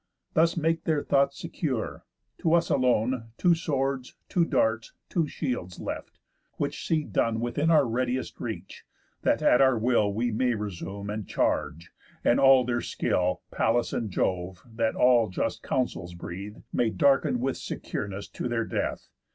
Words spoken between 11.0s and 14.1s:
and charge, and all their skill Pallas and